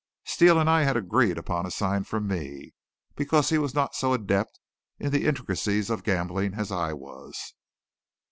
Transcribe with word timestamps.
Steele 0.25 0.59
and 0.59 0.67
I 0.67 0.81
had 0.81 0.97
agreed 0.97 1.37
upon 1.37 1.67
a 1.67 1.69
sign 1.69 2.05
from 2.05 2.25
me, 2.25 2.73
because 3.15 3.49
he 3.49 3.59
was 3.59 3.75
not 3.75 3.93
so 3.93 4.13
adept 4.15 4.59
in 4.97 5.11
the 5.11 5.27
intricacies 5.27 5.91
of 5.91 6.01
gambling 6.03 6.55
as 6.55 6.71
I 6.71 6.91
was. 6.91 7.53